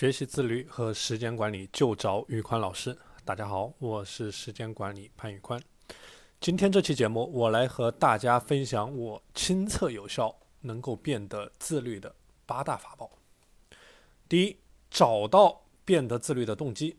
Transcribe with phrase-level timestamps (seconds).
[0.00, 2.96] 学习自律和时间管理就找宇宽老师。
[3.22, 5.62] 大家好，我是时间管理潘宇宽。
[6.40, 12.14] 今天这期节目，我来和大家分享我亲测有效、能够变得自律的
[12.46, 13.10] 八大法宝。
[14.26, 14.56] 第一，
[14.88, 16.96] 找到变得自律的动机。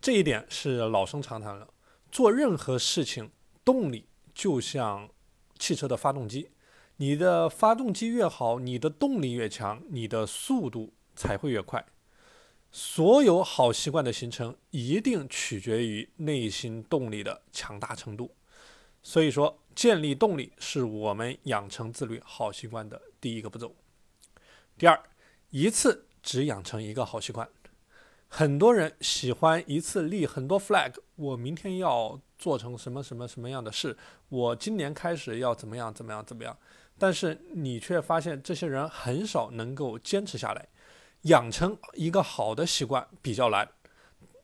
[0.00, 1.68] 这一点是老生常谈了。
[2.10, 3.30] 做任何事情，
[3.64, 5.08] 动力就像
[5.56, 6.50] 汽车的发动机，
[6.96, 10.94] 你的发动机越好，你的动力越强，你的速度。
[11.14, 11.84] 才会越快。
[12.74, 18.34] 所有好习惯的形成，一定取决于内心动力的强大程度。
[19.02, 23.74] 所以说，建立动力是我们养成自律好习惯的第一个步骤。
[24.78, 24.98] 第二，
[25.50, 27.46] 一次只养成一个好习惯。
[28.28, 33.94] 很多人喜欢一次立很多 flag，我明天要做成什么什么什么样的事，
[34.30, 36.56] 我今年开始要怎么样怎么样怎么样。
[36.96, 40.68] 但是你却发现，这些人很少能够坚持下来。
[41.22, 43.68] 养成一个好的习惯比较难，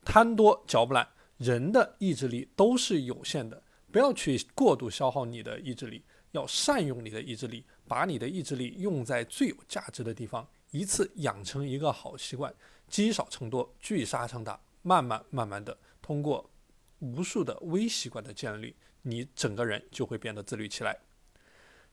[0.04, 1.08] 贪多嚼不烂。
[1.36, 3.62] 人的意志力都是有限的，
[3.92, 10.46] 不要去过度消耗你的意志力，要善用你的意志力，把你的意志力用在最有价值的地方。
[10.72, 12.52] 一次养成一个好习惯，
[12.88, 16.50] 积少成多，聚沙成塔，慢慢慢慢的，通过
[16.98, 20.98] 无数的微习惯的建立，你整个人就会变得自律起来。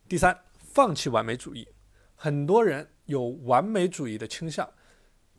[0.10, 1.68] 第三，放弃完美主义。
[2.16, 4.70] 很多人有完美主义的倾向，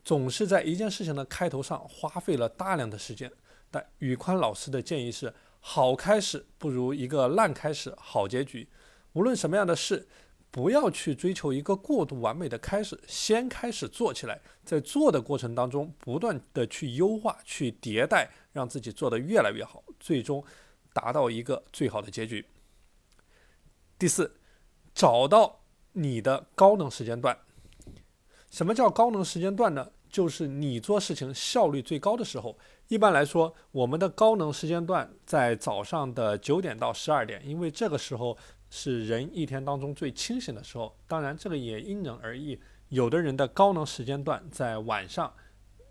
[0.05, 3.31] 总是在一件事情的开头上花费了大量的时间。
[3.71, 8.69] 但宇宽老师的建议是：好开始不如一个烂开始好结局。
[9.15, 10.07] 无论什么样的事，
[10.51, 20.45] 不要去追求一个过度完美的开始，先开始做起来，在做的过程当中不断的去优化、去迭代，让自己做得越来越好，最终
[20.93, 22.47] 达到一个最好的结局。
[23.99, 24.37] 第四，
[24.95, 25.63] 找到。
[25.99, 27.35] 你的高能时间段，
[28.57, 29.87] 什么叫高能时间段呢？
[30.09, 32.57] 就是你做事情效率最高的时候。
[32.89, 38.35] 一般来说，我们的高能时间段在早上的九点到十二点，因为这个时候
[38.71, 40.97] 是人一天当中最清醒的时候。
[41.07, 42.59] 当然，这个也因人而异，
[42.89, 45.31] 有的人的高能时间段在晚上，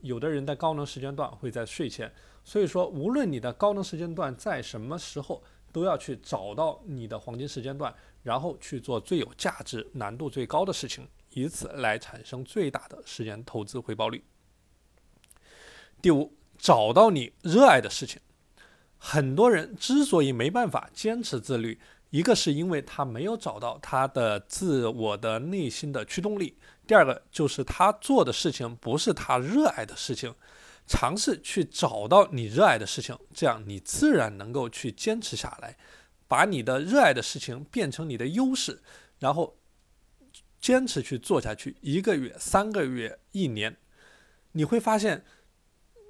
[0.01, 2.11] 有的人的高能时间段会在睡前。
[2.43, 5.43] 所以说，无论你的高能时间段在什么时候。
[5.71, 14.23] 都要去找到你的黄金时间段，然后去做最有价值、难度最高的事情，以此来产生最大的时间投资回报率。
[16.01, 18.21] 第五，找到你热爱的事情。
[18.97, 21.77] 很多人之所以没办法坚持自律，
[22.09, 26.57] 一个是因为他没有找到他的自我的内心的驱动力，
[26.87, 30.33] 第二个就是他做的事情不是他热爱的事情。
[30.87, 35.75] 尝试去找到你热爱的事情，这样你自然能够去坚持下来，
[36.29, 38.81] 把你的热爱的事情变成你的优势，
[39.19, 39.57] 然后
[40.59, 41.75] 坚持去做下去。
[41.81, 43.77] 一个月、三个月、一年，
[44.53, 45.23] 你会发现，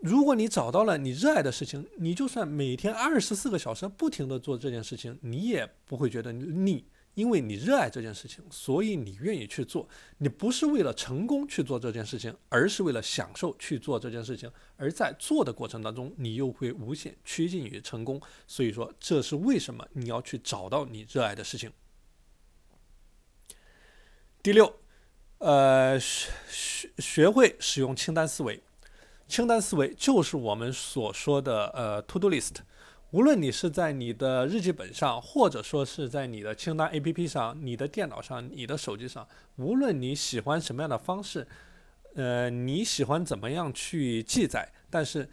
[0.01, 6.85] 如果你找到了你热爱的事情，你就算每天二十四个小时不停的做这件事情，你也不会觉得腻。
[7.15, 9.87] 因为你热爱这件事情，所以你愿意去做。
[10.17, 14.51] 你不是为了成功去做这件事情，而是为了享受去做这件事情。
[14.75, 18.21] 而在做的过程当中，你又会无限趋近于成功。
[18.45, 21.71] 所以说，这是为什么你要去找到你热爱的事情。
[24.45, 24.71] 第六，
[25.39, 28.61] 呃，学学学会使用清单思维。
[29.27, 32.57] 清单思维就是我们所说的呃 to do list。
[33.09, 41.47] 无论你是在你的日记本上，或者说是在你的清单 APP 上、你的电脑上、你的手机上，无论你喜欢什么样的方式，
[42.13, 45.27] 呃，你喜欢怎么样去记载，但是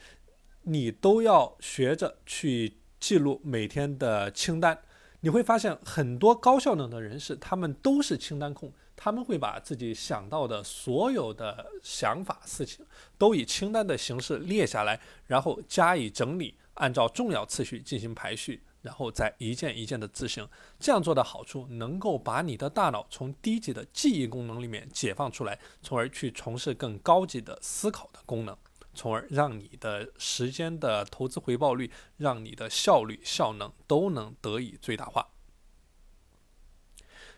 [0.63, 4.81] 你都要学着去记录每天的清单。
[5.21, 8.73] 你会发现，很多高效能的人士，他们都是清单控，
[9.05, 12.87] 他们会把自己想到的所有的想法、事情，
[13.19, 16.57] 都以清单的形式列下来，然后加以整理。
[16.75, 20.49] 按照重要次序进行排序，然后再一件一件的执行。
[20.79, 28.57] 这样做的好处，能够把你的大脑从低级的记忆功能里面解放出来，从而去从事更高级的思考的功能，
[28.95, 35.29] 从而让你的时间的投资回报率，让你的效率效能都能得以最大化。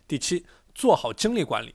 [0.07, 0.45] 第七，
[0.75, 1.75] 做好精力管理。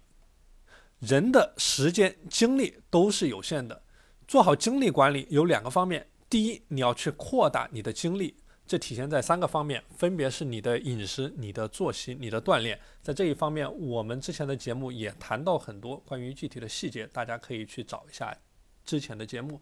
[1.00, 3.81] 人的时间精力都是有限的，
[4.28, 6.10] 做好精力管理有两个方面。
[6.30, 8.36] 第一，你要去扩大你的精力，
[8.68, 12.80] 这体现在三个方面，分别是你的饮食、你的作息、你的锻炼。
[13.01, 18.38] 在这一方面，我们之前的节目也谈到很多关于具体的细节，大家可以去找一下
[18.84, 19.60] 之前的节目。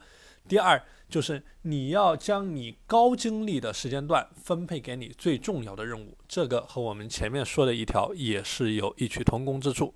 [0.48, 9.94] 第二，就是你要将你高精力的时间段分配给你最重要的任务，这个和我们前面说的一条也是有异曲同工之处。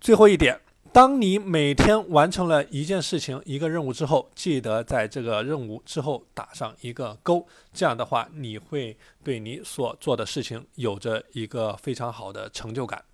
[0.00, 0.58] 最后一点，
[0.94, 7.46] 当你每天完成了一件事情、一个任务之后，记得在这个任务之后打上一个勾。
[7.72, 13.04] 这样的话，你会对你所做的事情有着一个非常好的成就感。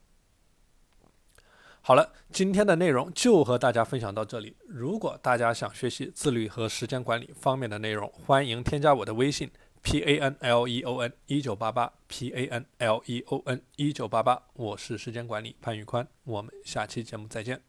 [1.87, 4.56] 好了，今天的内容就和大家分享到这里。
[4.67, 9.49] 如果大家想学习自律和时间管理方面的内容，欢迎添加我的微信。
[9.83, 17.62] P A N L E O N 一九八八，P A N L E O N 一九八八，我是时间管理潘宇宽，我们下期节目再见。